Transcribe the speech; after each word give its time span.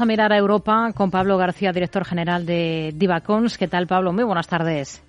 Vamos 0.00 0.08
a 0.08 0.16
mirar 0.16 0.32
a 0.32 0.38
Europa 0.38 0.92
con 0.94 1.10
Pablo 1.10 1.36
García, 1.36 1.72
director 1.72 2.06
general 2.06 2.46
de 2.46 2.90
Divacons. 2.94 3.58
¿Qué 3.58 3.68
tal, 3.68 3.86
Pablo? 3.86 4.14
Muy 4.14 4.24
buenas 4.24 4.48
tardes. 4.48 5.04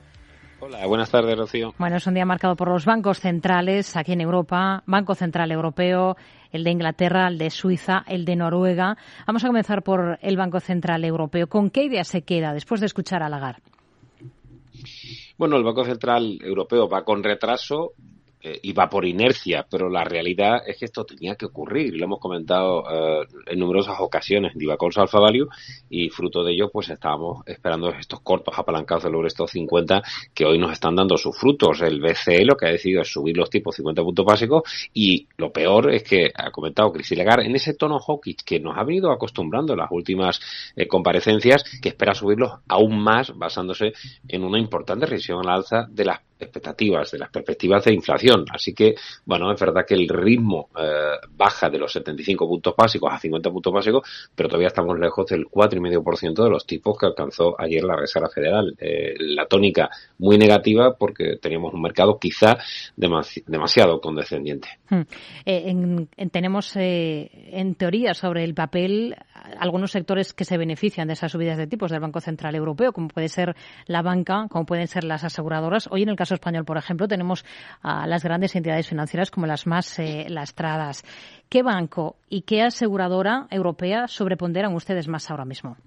Hola, 0.59 0.85
buenas 0.85 1.09
tardes, 1.09 1.37
Rocío. 1.37 1.73
Bueno, 1.77 1.95
es 1.95 2.05
un 2.07 2.13
día 2.13 2.25
marcado 2.25 2.57
por 2.57 2.67
los 2.67 2.83
bancos 2.83 3.21
centrales 3.21 3.95
aquí 3.95 4.11
en 4.11 4.19
Europa, 4.19 4.83
Banco 4.85 5.15
Central 5.15 5.49
Europeo, 5.53 6.17
el 6.51 6.65
de 6.65 6.71
Inglaterra, 6.71 7.29
el 7.29 7.37
de 7.37 7.49
Suiza, 7.51 8.03
el 8.05 8.25
de 8.25 8.35
Noruega. 8.35 8.97
Vamos 9.25 9.45
a 9.45 9.47
comenzar 9.47 9.81
por 9.81 10.19
el 10.21 10.35
Banco 10.35 10.59
Central 10.59 11.05
Europeo. 11.05 11.47
¿Con 11.47 11.69
qué 11.69 11.85
idea 11.85 12.03
se 12.03 12.23
queda 12.23 12.51
después 12.51 12.81
de 12.81 12.87
escuchar 12.87 13.23
a 13.23 13.29
Lagarde? 13.29 13.61
Bueno, 15.37 15.55
el 15.55 15.63
Banco 15.63 15.85
Central 15.85 16.37
Europeo 16.43 16.89
va 16.89 17.05
con 17.05 17.23
retraso, 17.23 17.93
eh, 18.43 18.73
va 18.73 18.89
por 18.89 19.05
inercia, 19.05 19.65
pero 19.69 19.89
la 19.89 20.03
realidad 20.03 20.61
es 20.65 20.77
que 20.77 20.85
esto 20.85 21.05
tenía 21.05 21.35
que 21.35 21.45
ocurrir. 21.45 21.95
Lo 21.95 22.05
hemos 22.05 22.19
comentado 22.19 22.83
eh, 22.89 23.27
en 23.47 23.59
numerosas 23.59 23.97
ocasiones 23.99 24.53
en 24.53 24.59
Divacons 24.59 24.97
Alpha 24.97 25.19
Value 25.19 25.47
y 25.89 26.09
fruto 26.09 26.43
de 26.43 26.53
ello 26.53 26.69
pues 26.71 26.89
estábamos 26.89 27.43
esperando 27.45 27.89
estos 27.89 28.21
cortos 28.21 28.53
apalancados 28.57 29.03
del 29.03 29.25
estos 29.25 29.51
50 29.51 30.01
que 30.33 30.45
hoy 30.45 30.57
nos 30.57 30.71
están 30.71 30.95
dando 30.95 31.17
sus 31.17 31.37
frutos. 31.37 31.81
El 31.81 32.01
BCE 32.01 32.45
lo 32.45 32.55
que 32.55 32.67
ha 32.67 32.71
decidido 32.71 33.01
es 33.01 33.11
subir 33.11 33.37
los 33.37 33.49
tipos 33.49 33.75
50 33.75 34.01
puntos 34.01 34.25
básicos 34.25 34.63
y 34.93 35.27
lo 35.37 35.51
peor 35.51 35.93
es 35.93 36.03
que 36.03 36.31
ha 36.33 36.51
comentado 36.51 36.91
Chris 36.91 37.11
Lagarde 37.11 37.45
en 37.45 37.55
ese 37.55 37.73
tono 37.73 37.99
hawkish 37.99 38.43
que 38.45 38.59
nos 38.59 38.77
ha 38.77 38.83
venido 38.83 39.11
acostumbrando 39.11 39.73
en 39.73 39.79
las 39.79 39.91
últimas 39.91 40.39
eh, 40.75 40.87
comparecencias 40.87 41.63
que 41.81 41.89
espera 41.89 42.13
subirlos 42.13 42.51
aún 42.67 42.99
más 43.01 43.37
basándose 43.37 43.93
en 44.27 44.43
una 44.43 44.59
importante 44.59 45.05
revisión 45.05 45.39
a 45.39 45.43
la 45.43 45.55
alza 45.55 45.87
de 45.89 46.05
las 46.05 46.19
expectativas, 46.41 47.11
de 47.11 47.19
las 47.19 47.29
perspectivas 47.29 47.83
de 47.85 47.93
inflación. 47.93 48.45
Así 48.51 48.73
que, 48.73 48.95
bueno, 49.25 49.51
es 49.51 49.59
verdad 49.59 49.85
que 49.87 49.95
el 49.95 50.07
ritmo 50.07 50.69
eh, 50.77 51.15
baja 51.29 51.69
de 51.69 51.77
los 51.77 51.91
75 51.91 52.47
puntos 52.47 52.75
básicos 52.75 53.13
a 53.13 53.19
50 53.19 53.49
puntos 53.49 53.73
básicos, 53.73 54.07
pero 54.35 54.49
todavía 54.49 54.67
estamos 54.67 54.99
lejos 54.99 55.25
del 55.27 55.45
4,5% 55.45 56.43
de 56.43 56.49
los 56.49 56.65
tipos 56.65 56.97
que 56.97 57.05
alcanzó 57.05 57.55
ayer 57.59 57.83
la 57.83 57.95
Reserva 57.95 58.29
Federal. 58.29 58.75
Eh, 58.79 59.15
la 59.19 59.45
tónica 59.45 59.89
muy 60.19 60.37
negativa 60.37 60.95
porque 60.97 61.37
teníamos 61.41 61.73
un 61.73 61.81
mercado 61.81 62.17
quizá 62.19 62.57
demasiado 62.95 63.99
condescendiente. 63.99 64.67
Hmm. 64.89 65.01
Eh, 65.45 66.07
tenemos 66.31 66.73
en 66.75 67.75
teoría 67.75 68.13
sobre 68.13 68.43
el 68.43 68.53
papel 68.53 69.15
algunos 69.61 69.91
sectores 69.91 70.33
que 70.33 70.43
se 70.43 70.57
benefician 70.57 71.07
de 71.07 71.13
esas 71.13 71.31
subidas 71.31 71.55
de 71.55 71.67
tipos 71.67 71.91
del 71.91 71.99
Banco 71.99 72.19
Central 72.19 72.55
Europeo, 72.55 72.93
como 72.93 73.09
puede 73.09 73.29
ser 73.29 73.55
la 73.85 74.01
banca, 74.01 74.47
como 74.49 74.65
pueden 74.65 74.87
ser 74.87 75.03
las 75.03 75.23
aseguradoras. 75.23 75.87
Hoy 75.91 76.01
en 76.01 76.09
el 76.09 76.15
caso 76.15 76.33
español, 76.33 76.65
por 76.65 76.77
ejemplo, 76.77 77.07
tenemos 77.07 77.45
a 77.83 78.07
las 78.07 78.23
grandes 78.23 78.55
entidades 78.55 78.87
financieras 78.87 79.29
como 79.29 79.45
las 79.45 79.67
más 79.67 79.99
eh, 79.99 80.25
lastradas. 80.29 81.03
¿Qué 81.47 81.61
banco 81.61 82.15
y 82.27 82.41
qué 82.41 82.63
aseguradora 82.63 83.45
europea 83.51 84.07
sobreponderan 84.07 84.73
ustedes 84.73 85.07
más 85.07 85.29
ahora 85.29 85.45
mismo? 85.45 85.77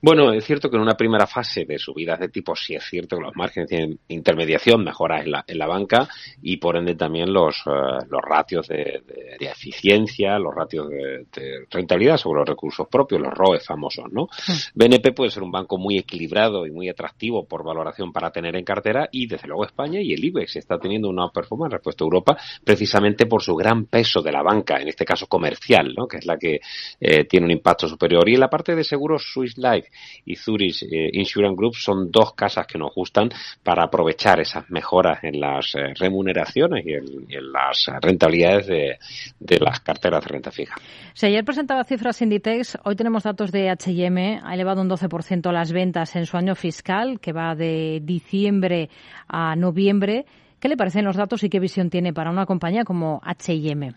Bueno, 0.00 0.32
es 0.32 0.44
cierto 0.44 0.70
que 0.70 0.76
en 0.76 0.82
una 0.82 0.96
primera 0.96 1.26
fase 1.26 1.64
de 1.64 1.78
subidas 1.78 2.18
de 2.18 2.28
tipo 2.28 2.54
sí 2.54 2.74
es 2.74 2.84
cierto 2.84 3.16
que 3.16 3.22
los 3.22 3.36
márgenes 3.36 3.70
de 3.70 3.96
intermediación 4.08 4.84
mejoran 4.84 5.22
en 5.22 5.30
la, 5.32 5.44
en 5.46 5.58
la 5.58 5.66
banca 5.66 6.08
y 6.42 6.56
por 6.58 6.76
ende 6.76 6.94
también 6.94 7.32
los, 7.32 7.56
eh, 7.66 8.04
los 8.08 8.20
ratios 8.22 8.68
de, 8.68 9.02
eficiencia, 9.40 10.38
los 10.38 10.54
ratios 10.54 10.88
de, 10.88 11.66
rentabilidad 11.70 12.16
sobre 12.16 12.40
los 12.40 12.48
recursos 12.48 12.86
propios, 12.88 13.20
los 13.20 13.32
ROE 13.32 13.60
famosos, 13.60 14.10
¿no? 14.12 14.28
BNP 14.74 15.12
puede 15.12 15.30
ser 15.30 15.42
un 15.42 15.50
banco 15.50 15.78
muy 15.78 15.98
equilibrado 15.98 16.66
y 16.66 16.70
muy 16.70 16.88
atractivo 16.88 17.44
por 17.44 17.64
valoración 17.64 18.12
para 18.12 18.30
tener 18.30 18.56
en 18.56 18.64
cartera 18.64 19.08
y 19.10 19.26
desde 19.26 19.48
luego 19.48 19.64
España 19.64 20.00
y 20.00 20.12
el 20.12 20.24
IBEX 20.24 20.56
está 20.56 20.78
teniendo 20.78 21.08
una 21.08 21.28
performance 21.30 21.72
respecto 21.72 22.04
a 22.04 22.06
Europa 22.06 22.36
precisamente 22.64 23.26
por 23.26 23.42
su 23.42 23.54
gran 23.54 23.86
peso 23.86 24.22
de 24.22 24.32
la 24.32 24.42
banca, 24.42 24.80
en 24.80 24.88
este 24.88 25.04
caso 25.04 25.26
comercial, 25.26 25.94
¿no? 25.96 26.06
Que 26.06 26.18
es 26.18 26.26
la 26.26 26.36
que 26.36 26.60
eh, 27.00 27.24
tiene 27.24 27.46
un 27.46 27.52
impacto 27.52 27.88
superior. 27.88 28.28
Y 28.28 28.34
en 28.34 28.40
la 28.40 28.50
parte 28.50 28.74
de 28.74 28.84
seguros 28.84 29.31
Swiss 29.32 29.56
Life 29.56 29.88
y 30.24 30.36
Zurich 30.36 30.82
eh, 30.82 31.10
Insurance 31.12 31.56
Group 31.56 31.74
son 31.76 32.10
dos 32.10 32.34
casas 32.34 32.66
que 32.66 32.78
nos 32.78 32.94
gustan 32.94 33.30
para 33.62 33.84
aprovechar 33.84 34.40
esas 34.40 34.68
mejoras 34.70 35.22
en 35.24 35.40
las 35.40 35.74
eh, 35.74 35.94
remuneraciones 35.98 36.84
y 36.86 36.92
en, 36.92 37.52
las 37.52 37.86
rentabilidades 38.00 38.66
de, 38.66 39.58
las 39.58 39.80
carteras 39.80 40.22
de 40.24 40.28
renta 40.28 40.50
fija. 40.50 40.74
Si 41.14 41.26
ayer 41.26 41.44
presentaba 41.44 41.84
cifras 41.84 42.20
Inditex, 42.22 42.78
hoy 42.84 42.96
tenemos 42.96 43.22
datos 43.22 43.52
de 43.52 43.70
H&M, 43.70 44.40
ha 44.42 44.54
elevado 44.54 44.82
un 44.82 44.88
12% 44.88 45.52
las 45.52 45.72
ventas 45.72 46.14
en 46.16 46.26
su 46.26 46.36
año 46.36 46.54
fiscal, 46.54 47.20
que 47.20 47.32
va 47.32 47.54
de 47.54 48.00
diciembre 48.02 48.90
a 49.28 49.56
noviembre. 49.56 50.26
¿Qué 50.60 50.68
le 50.68 50.76
parecen 50.76 51.04
los 51.04 51.16
datos 51.16 51.42
y 51.42 51.48
qué 51.48 51.58
visión 51.58 51.90
tiene 51.90 52.12
para 52.12 52.30
una 52.30 52.46
compañía 52.46 52.84
como 52.84 53.20
H&M? 53.24 53.92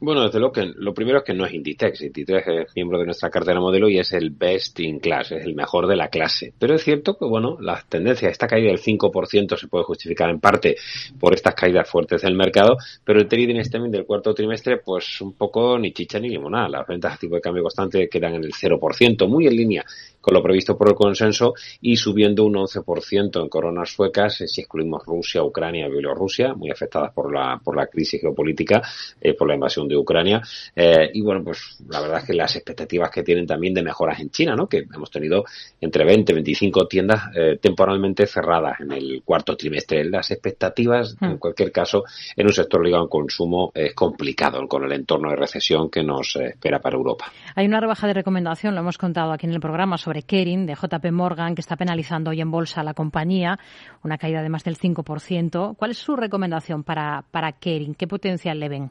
Bueno, 0.00 0.22
desde 0.22 0.38
luego 0.38 0.52
que 0.52 0.64
lo 0.76 0.94
primero 0.94 1.18
es 1.18 1.24
que 1.24 1.34
no 1.34 1.44
es 1.44 1.52
Inditex. 1.52 2.02
Inditex 2.02 2.46
es 2.46 2.76
miembro 2.76 3.00
de 3.00 3.06
nuestra 3.06 3.30
cartera 3.30 3.58
modelo 3.58 3.88
y 3.88 3.98
es 3.98 4.12
el 4.12 4.30
best 4.30 4.78
in 4.78 5.00
class, 5.00 5.32
es 5.32 5.44
el 5.44 5.56
mejor 5.56 5.88
de 5.88 5.96
la 5.96 6.06
clase. 6.06 6.52
Pero 6.56 6.76
es 6.76 6.84
cierto 6.84 7.18
que, 7.18 7.24
bueno, 7.24 7.58
las 7.60 7.84
tendencias, 7.88 8.30
esta 8.30 8.46
caída 8.46 8.68
del 8.68 8.80
5% 8.80 9.56
se 9.56 9.66
puede 9.66 9.82
justificar 9.82 10.30
en 10.30 10.38
parte 10.38 10.76
por 11.18 11.34
estas 11.34 11.56
caídas 11.56 11.90
fuertes 11.90 12.22
del 12.22 12.36
mercado, 12.36 12.76
pero 13.02 13.18
el 13.18 13.26
trading 13.26 13.60
stemming 13.64 13.90
del 13.90 14.06
cuarto 14.06 14.32
trimestre, 14.34 14.76
pues 14.78 15.20
un 15.20 15.32
poco 15.32 15.76
ni 15.80 15.92
chicha 15.92 16.20
ni 16.20 16.28
limonada. 16.28 16.68
Las 16.68 16.86
ventas 16.86 17.14
a 17.14 17.16
tipo 17.16 17.34
de 17.34 17.40
cambio 17.40 17.64
constante 17.64 18.08
quedan 18.08 18.36
en 18.36 18.44
el 18.44 18.52
0%, 18.52 19.26
muy 19.26 19.48
en 19.48 19.56
línea 19.56 19.84
con 20.20 20.34
lo 20.34 20.42
previsto 20.42 20.76
por 20.76 20.88
el 20.88 20.94
consenso 20.94 21.54
y 21.80 21.96
subiendo 21.96 22.44
un 22.44 22.54
11% 22.54 23.40
en 23.40 23.48
coronas 23.48 23.90
suecas 23.90 24.40
eh, 24.40 24.48
si 24.48 24.60
excluimos 24.60 25.04
Rusia, 25.06 25.42
Ucrania 25.42 25.86
y 25.86 25.90
Bielorrusia, 25.90 26.54
muy 26.54 26.70
afectadas 26.70 27.12
por 27.12 27.32
la, 27.32 27.60
por 27.62 27.76
la 27.76 27.86
crisis 27.86 28.20
geopolítica, 28.20 28.82
eh, 29.20 29.34
por 29.34 29.48
la 29.48 29.54
invasión 29.54 29.88
de 29.88 29.96
Ucrania. 29.96 30.42
Eh, 30.74 31.10
y 31.14 31.22
bueno, 31.22 31.42
pues 31.44 31.78
la 31.88 32.00
verdad 32.00 32.18
es 32.18 32.24
que 32.24 32.34
las 32.34 32.54
expectativas 32.56 33.10
que 33.10 33.22
tienen 33.22 33.46
también 33.46 33.74
de 33.74 33.82
mejoras 33.82 34.20
en 34.20 34.30
China, 34.30 34.54
¿no? 34.54 34.68
Que 34.68 34.84
hemos 34.92 35.10
tenido 35.10 35.44
entre 35.80 36.04
20 36.04 36.32
y 36.32 36.34
25 36.34 36.86
tiendas 36.86 37.22
temporalmente 37.60 38.26
cerradas 38.26 38.80
en 38.80 38.92
el 38.92 39.22
cuarto 39.24 39.56
trimestre. 39.56 40.04
Las 40.04 40.30
expectativas, 40.30 41.16
en 41.20 41.34
hmm. 41.34 41.38
cualquier 41.38 41.72
caso, 41.72 42.04
en 42.36 42.46
un 42.46 42.52
sector 42.52 42.84
ligado 42.84 43.04
al 43.04 43.08
consumo 43.08 43.70
es 43.74 43.94
complicado 43.94 44.66
con 44.66 44.84
el 44.84 44.92
entorno 44.92 45.30
de 45.30 45.36
recesión 45.36 45.90
que 45.90 46.02
nos 46.02 46.36
espera 46.36 46.80
para 46.80 46.96
Europa. 46.96 47.32
Hay 47.54 47.66
una 47.66 47.80
rebaja 47.80 48.06
de 48.06 48.14
recomendación, 48.14 48.74
lo 48.74 48.80
hemos 48.80 48.98
contado 48.98 49.32
aquí 49.32 49.46
en 49.46 49.52
el 49.52 49.60
programa, 49.60 49.98
sobre 49.98 50.07
Kering 50.26 50.66
de 50.66 50.74
JP 50.74 51.12
Morgan, 51.12 51.54
que 51.54 51.60
está 51.60 51.76
penalizando 51.76 52.30
hoy 52.30 52.40
en 52.40 52.50
bolsa 52.50 52.80
a 52.80 52.84
la 52.84 52.94
compañía, 52.94 53.58
una 54.02 54.18
caída 54.18 54.42
de 54.42 54.48
más 54.48 54.64
del 54.64 54.78
5%. 54.78 55.76
¿Cuál 55.76 55.90
es 55.90 55.98
su 55.98 56.16
recomendación 56.16 56.84
para, 56.84 57.24
para 57.30 57.52
Kering? 57.52 57.94
¿Qué 57.94 58.06
potencial 58.06 58.58
le 58.58 58.68
ven? 58.68 58.90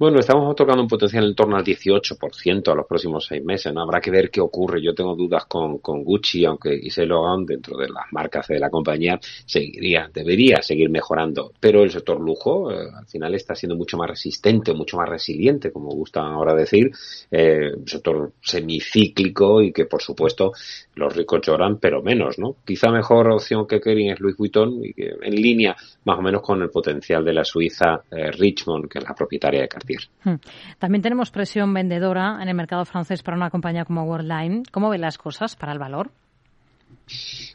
Bueno, 0.00 0.18
estamos 0.18 0.56
tocando 0.56 0.80
un 0.80 0.88
potencial 0.88 1.26
en 1.26 1.34
torno 1.34 1.58
al 1.58 1.62
18% 1.62 2.72
a 2.72 2.74
los 2.74 2.86
próximos 2.86 3.26
seis 3.26 3.44
meses. 3.44 3.70
¿no? 3.74 3.82
Habrá 3.82 4.00
que 4.00 4.10
ver 4.10 4.30
qué 4.30 4.40
ocurre. 4.40 4.80
Yo 4.80 4.94
tengo 4.94 5.14
dudas 5.14 5.44
con, 5.44 5.76
con 5.80 6.02
Gucci, 6.02 6.42
aunque 6.46 6.80
Yves 6.80 7.06
Logan, 7.06 7.44
dentro 7.44 7.76
de 7.76 7.90
las 7.90 8.04
marcas 8.10 8.48
de 8.48 8.58
la 8.58 8.70
compañía, 8.70 9.20
seguiría, 9.44 10.10
debería 10.10 10.62
seguir 10.62 10.88
mejorando. 10.88 11.52
Pero 11.60 11.82
el 11.82 11.90
sector 11.90 12.18
lujo, 12.18 12.72
eh, 12.72 12.88
al 12.96 13.06
final, 13.08 13.34
está 13.34 13.54
siendo 13.54 13.76
mucho 13.76 13.98
más 13.98 14.08
resistente, 14.08 14.72
mucho 14.72 14.96
más 14.96 15.06
resiliente, 15.06 15.70
como 15.70 15.90
gusta 15.90 16.22
ahora 16.22 16.54
decir. 16.54 16.90
Eh, 17.30 17.70
sector 17.84 18.32
semicíclico 18.40 19.60
y 19.60 19.70
que, 19.70 19.84
por 19.84 20.00
supuesto, 20.00 20.54
los 20.94 21.14
ricos 21.14 21.42
lloran, 21.42 21.76
pero 21.76 22.02
menos, 22.02 22.38
¿no? 22.38 22.56
Quizá 22.64 22.90
mejor 22.90 23.30
opción 23.32 23.66
que 23.66 23.82
Kering 23.82 24.12
es 24.12 24.20
Louis 24.20 24.38
Vuitton, 24.38 24.82
y 24.82 24.94
que 24.94 25.12
en 25.20 25.34
línea 25.34 25.76
más 26.06 26.18
o 26.18 26.22
menos 26.22 26.40
con 26.40 26.62
el 26.62 26.70
potencial 26.70 27.22
de 27.22 27.34
la 27.34 27.44
Suiza 27.44 28.02
eh, 28.10 28.30
Richmond, 28.30 28.88
que 28.88 29.00
es 29.00 29.04
la 29.04 29.14
propietaria 29.14 29.60
de 29.60 29.68
Cartier. 29.68 29.89
Hmm. 30.24 30.34
También 30.78 31.02
tenemos 31.02 31.30
presión 31.30 31.72
vendedora 31.72 32.38
en 32.42 32.48
el 32.48 32.54
mercado 32.54 32.84
francés 32.84 33.22
para 33.22 33.36
una 33.36 33.50
compañía 33.50 33.84
como 33.84 34.04
Worldline. 34.04 34.64
¿Cómo 34.70 34.90
ven 34.90 35.00
las 35.00 35.18
cosas 35.18 35.56
para 35.56 35.72
el 35.72 35.78
valor? 35.78 36.10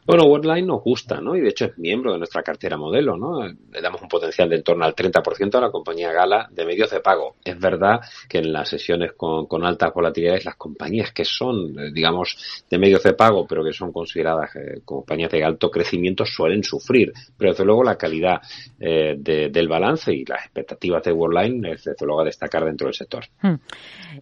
Bueno, 0.05 0.25
Worldline 0.25 0.67
nos 0.67 0.83
gusta, 0.83 1.19
¿no? 1.19 1.35
Y 1.35 1.41
de 1.41 1.49
hecho 1.49 1.65
es 1.65 1.77
miembro 1.79 2.11
de 2.11 2.19
nuestra 2.19 2.43
cartera 2.43 2.77
modelo, 2.77 3.17
¿no? 3.17 3.43
Le 3.43 3.81
damos 3.81 4.03
un 4.03 4.07
potencial 4.07 4.47
de 4.49 4.57
en 4.57 4.63
torno 4.63 4.85
al 4.85 4.95
30% 4.95 5.55
a 5.55 5.61
la 5.61 5.71
compañía 5.71 6.11
Gala 6.11 6.47
de 6.51 6.63
medios 6.63 6.91
de 6.91 6.99
pago. 6.99 7.35
Es 7.43 7.59
verdad 7.59 8.01
que 8.29 8.37
en 8.37 8.53
las 8.53 8.69
sesiones 8.69 9.13
con, 9.13 9.65
altas 9.65 9.91
volatilidades 9.93 10.45
las 10.45 10.57
compañías 10.57 11.11
que 11.11 11.25
son, 11.25 11.79
eh, 11.79 11.91
digamos, 11.91 12.63
de 12.69 12.77
medios 12.77 13.01
de 13.01 13.13
pago, 13.13 13.47
pero 13.47 13.63
que 13.63 13.73
son 13.73 13.91
consideradas 13.91 14.55
eh, 14.55 14.81
compañías 14.85 15.31
de 15.31 15.43
alto 15.43 15.71
crecimiento 15.71 16.23
suelen 16.23 16.63
sufrir. 16.63 17.11
Pero 17.35 17.51
desde 17.51 17.65
luego 17.65 17.83
la 17.83 17.97
calidad 17.97 18.41
eh, 18.79 19.15
del 19.17 19.67
balance 19.67 20.13
y 20.13 20.23
las 20.25 20.45
expectativas 20.45 21.03
de 21.03 21.11
Worldline 21.11 21.65
es 21.65 21.83
desde 21.83 22.05
luego 22.05 22.21
a 22.21 22.25
destacar 22.25 22.63
dentro 22.63 22.85
del 22.85 22.93
sector. 22.93 23.25
Hmm. 23.41 23.55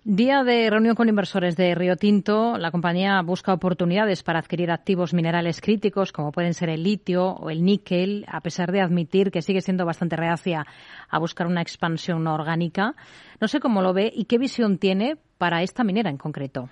Día 0.05 0.43
de 0.43 0.69
reunión 0.69 0.95
con 0.95 1.09
inversores 1.09 1.57
de 1.57 1.75
Río 1.75 1.97
Tinto. 1.97 2.57
La 2.57 2.71
compañía 2.71 3.21
busca 3.21 3.53
oportunidades 3.53 4.23
para 4.23 4.39
adquirir 4.39 4.71
activos 4.71 5.13
críticos 5.25 5.61
críticos, 5.61 6.11
como 6.11 6.31
pueden 6.31 6.53
ser 6.53 6.69
el 6.69 6.83
litio 6.83 7.27
o 7.27 7.49
el 7.49 7.63
níquel, 7.63 8.25
a 8.27 8.41
pesar 8.41 8.71
de 8.71 8.81
admitir 8.81 9.31
que 9.31 9.41
sigue 9.41 9.61
siendo 9.61 9.85
bastante 9.85 10.15
reacia 10.15 10.65
a 11.09 11.19
buscar 11.19 11.47
una 11.47 11.61
expansión 11.61 12.27
orgánica. 12.27 12.95
No 13.39 13.47
sé 13.47 13.59
cómo 13.59 13.81
lo 13.81 13.93
ve 13.93 14.11
y 14.13 14.25
qué 14.25 14.37
visión 14.37 14.77
tiene 14.77 15.17
para 15.37 15.61
esta 15.61 15.83
minera 15.83 16.09
en 16.09 16.17
concreto. 16.17 16.69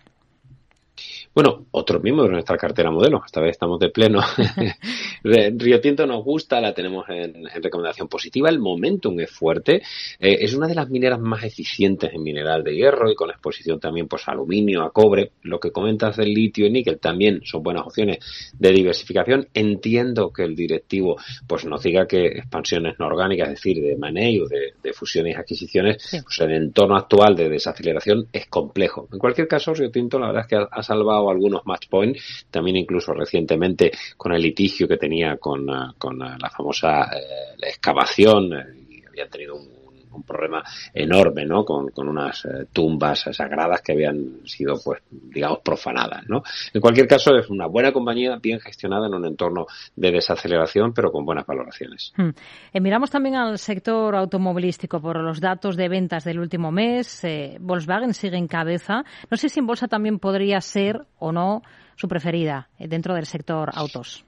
Bueno, 1.33 1.67
otro 1.71 2.01
miembro 2.01 2.25
de 2.25 2.31
nuestra 2.31 2.57
cartera 2.57 2.91
modelo, 2.91 3.21
esta 3.25 3.39
vez 3.39 3.51
estamos 3.51 3.79
de 3.79 3.89
pleno. 3.89 4.19
Río 5.23 5.79
Tinto 5.79 6.05
nos 6.05 6.25
gusta, 6.25 6.59
la 6.59 6.73
tenemos 6.73 7.05
en, 7.07 7.45
recomendación 7.61 8.09
positiva, 8.09 8.49
el 8.49 8.59
momentum 8.59 9.17
es 9.21 9.31
fuerte, 9.31 9.81
eh, 10.19 10.37
es 10.41 10.53
una 10.53 10.67
de 10.67 10.75
las 10.75 10.89
mineras 10.89 11.21
más 11.21 11.43
eficientes 11.45 12.11
en 12.13 12.21
mineral 12.21 12.65
de 12.65 12.75
hierro 12.75 13.09
y 13.09 13.15
con 13.15 13.29
exposición 13.29 13.79
también 13.79 14.09
pues 14.09 14.27
a 14.27 14.33
aluminio, 14.33 14.83
a 14.83 14.91
cobre. 14.91 15.31
Lo 15.43 15.57
que 15.59 15.71
comentas 15.71 16.17
del 16.17 16.33
litio 16.33 16.65
y 16.65 16.71
níquel 16.71 16.99
también 16.99 17.41
son 17.45 17.63
buenas 17.63 17.85
opciones 17.85 18.19
de 18.59 18.71
diversificación. 18.71 19.47
Entiendo 19.53 20.33
que 20.33 20.43
el 20.43 20.53
directivo 20.53 21.15
pues 21.47 21.63
nos 21.63 21.81
diga 21.81 22.07
que 22.07 22.25
expansiones 22.25 22.99
no 22.99 23.07
orgánicas, 23.07 23.47
es 23.47 23.55
decir, 23.55 23.81
de 23.81 23.95
manejo, 23.95 24.49
de, 24.49 24.73
de 24.83 24.93
fusiones 24.93 25.35
y 25.35 25.39
adquisiciones, 25.39 26.21
pues 26.23 26.39
el 26.41 26.51
entorno 26.51 26.97
actual 26.97 27.35
de 27.35 27.47
desaceleración 27.47 28.27
es 28.33 28.47
complejo. 28.47 29.07
En 29.13 29.19
cualquier 29.19 29.47
caso, 29.47 29.73
Río 29.73 29.89
Tinto 29.91 30.19
la 30.19 30.27
verdad 30.27 30.41
es 30.41 30.47
que 30.47 30.67
ha, 30.69 30.83
salvado 30.83 31.20
algunos 31.29 31.65
match 31.65 31.87
points, 31.89 32.47
también 32.49 32.77
incluso 32.77 33.13
recientemente 33.13 33.91
con 34.17 34.33
el 34.33 34.41
litigio 34.41 34.87
que 34.87 34.97
tenía 34.97 35.37
con, 35.37 35.69
ah, 35.69 35.93
con 35.97 36.21
ah, 36.21 36.37
la 36.39 36.49
famosa 36.49 37.03
eh, 37.15 37.55
excavación, 37.61 38.53
eh, 38.53 38.65
y 38.89 39.05
había 39.05 39.27
tenido 39.27 39.55
un 39.55 39.80
un 40.11 40.23
problema 40.23 40.63
enorme, 40.93 41.45
¿no? 41.45 41.63
Con, 41.65 41.89
con 41.89 42.07
unas 42.07 42.45
eh, 42.45 42.67
tumbas 42.71 43.25
sagradas 43.31 43.81
que 43.81 43.93
habían 43.93 44.45
sido, 44.45 44.75
pues, 44.83 45.01
digamos, 45.09 45.59
profanadas, 45.59 46.23
¿no? 46.27 46.43
En 46.73 46.81
cualquier 46.81 47.07
caso, 47.07 47.35
es 47.37 47.49
una 47.49 47.67
buena 47.67 47.91
compañía, 47.91 48.37
bien 48.41 48.59
gestionada 48.59 49.07
en 49.07 49.13
un 49.13 49.25
entorno 49.25 49.67
de 49.95 50.11
desaceleración, 50.11 50.93
pero 50.93 51.11
con 51.11 51.25
buenas 51.25 51.45
valoraciones. 51.45 52.13
Hmm. 52.15 52.29
Eh, 52.73 52.81
miramos 52.81 53.09
también 53.09 53.35
al 53.35 53.57
sector 53.57 54.15
automovilístico 54.15 55.01
por 55.01 55.17
los 55.21 55.39
datos 55.39 55.75
de 55.75 55.89
ventas 55.89 56.23
del 56.23 56.39
último 56.39 56.71
mes. 56.71 57.23
Eh, 57.23 57.57
Volkswagen 57.59 58.13
sigue 58.13 58.37
en 58.37 58.47
cabeza. 58.47 59.03
No 59.29 59.37
sé 59.37 59.49
si 59.49 59.59
en 59.59 59.67
bolsa 59.67 59.87
también 59.87 60.19
podría 60.19 60.61
ser 60.61 61.01
o 61.19 61.31
no 61.31 61.61
su 61.95 62.07
preferida 62.07 62.69
dentro 62.79 63.13
del 63.13 63.25
sector 63.25 63.69
autos. 63.73 64.25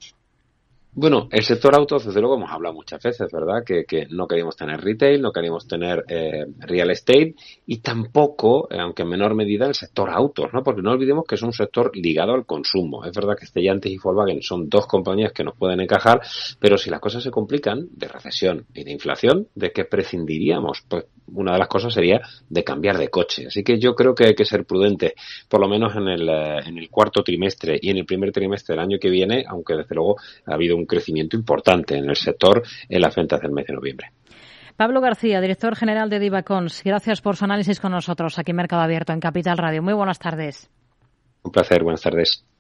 Bueno, 0.95 1.27
el 1.31 1.43
sector 1.43 1.73
autos, 1.73 2.05
desde 2.05 2.19
luego, 2.19 2.35
hemos 2.35 2.51
hablado 2.51 2.75
muchas 2.75 3.01
veces, 3.01 3.27
¿verdad? 3.31 3.63
Que, 3.65 4.05
no 4.11 4.27
queríamos 4.27 4.55
tener 4.55 4.79
retail, 4.79 5.23
no 5.23 5.31
queríamos 5.31 5.67
tener 5.67 6.05
eh, 6.07 6.45
real 6.59 6.91
estate 6.91 7.33
y 7.65 7.79
tampoco, 7.79 8.67
eh, 8.69 8.77
aunque 8.79 9.01
en 9.01 9.09
menor 9.09 9.33
medida, 9.33 9.65
el 9.65 9.73
sector 9.73 10.11
autos, 10.11 10.53
¿no? 10.53 10.61
Porque 10.63 10.83
no 10.83 10.91
olvidemos 10.91 11.25
que 11.27 11.33
es 11.33 11.41
un 11.41 11.51
sector 11.51 11.89
ligado 11.95 12.33
al 12.33 12.45
consumo. 12.45 13.05
Es 13.05 13.11
verdad 13.11 13.35
que 13.35 13.47
Stellantis 13.47 13.91
y 13.91 13.97
Volkswagen 13.97 14.43
son 14.43 14.69
dos 14.69 14.85
compañías 14.85 15.31
que 15.31 15.43
nos 15.43 15.57
pueden 15.57 15.79
encajar, 15.79 16.21
pero 16.59 16.77
si 16.77 16.91
las 16.91 16.99
cosas 16.99 17.23
se 17.23 17.31
complican 17.31 17.87
de 17.91 18.07
recesión 18.07 18.67
y 18.75 18.83
de 18.83 18.91
inflación, 18.91 19.47
¿de 19.55 19.71
qué 19.71 19.85
prescindiríamos? 19.85 20.83
Pues 20.87 21.05
una 21.27 21.53
de 21.53 21.59
las 21.59 21.67
cosas 21.67 21.93
sería 21.93 22.21
de 22.49 22.63
cambiar 22.63 22.97
de 22.97 23.09
coche. 23.09 23.47
Así 23.47 23.63
que 23.63 23.79
yo 23.79 23.95
creo 23.95 24.13
que 24.15 24.25
hay 24.27 24.35
que 24.35 24.45
ser 24.45 24.65
prudente, 24.65 25.15
por 25.47 25.61
lo 25.61 25.67
menos 25.67 25.95
en 25.95 26.07
el, 26.07 26.29
eh, 26.29 26.59
en 26.65 26.77
el 26.77 26.89
cuarto 26.89 27.23
trimestre 27.23 27.79
y 27.81 27.89
en 27.89 27.97
el 27.97 28.05
primer 28.05 28.31
trimestre 28.31 28.75
del 28.75 28.83
año 28.83 28.97
que 28.99 29.09
viene, 29.09 29.45
aunque 29.47 29.75
desde 29.75 29.95
luego 29.95 30.17
ha 30.45 30.53
habido 30.53 30.75
un 30.75 30.85
crecimiento 30.85 31.35
importante 31.35 31.95
en 31.95 32.09
el 32.09 32.15
sector 32.15 32.63
en 32.89 33.01
las 33.01 33.15
ventas 33.15 33.41
del 33.41 33.51
mes 33.51 33.65
de 33.67 33.73
noviembre. 33.73 34.07
Pablo 34.75 35.01
García, 35.01 35.39
director 35.39 35.75
general 35.75 36.09
de 36.09 36.19
Divacons, 36.19 36.81
gracias 36.83 37.21
por 37.21 37.35
su 37.35 37.45
análisis 37.45 37.79
con 37.79 37.91
nosotros 37.91 38.39
aquí 38.39 38.51
en 38.51 38.57
Mercado 38.57 38.81
Abierto 38.81 39.13
en 39.13 39.19
Capital 39.19 39.57
Radio. 39.57 39.83
Muy 39.83 39.93
buenas 39.93 40.17
tardes. 40.17 40.69
Un 41.43 41.51
placer, 41.51 41.83
buenas 41.83 42.01
tardes. 42.01 42.43